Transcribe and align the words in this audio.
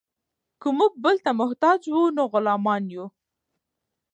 که 0.61 0.67
موږ 0.77 0.93
بل 1.03 1.15
ته 1.25 1.31
محتاج 1.41 1.79
وو 1.93 2.03
نو 2.15 2.23
غلامان 2.33 2.83
یو. 2.93 3.05